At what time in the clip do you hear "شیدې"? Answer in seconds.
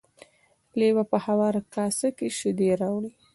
2.37-2.69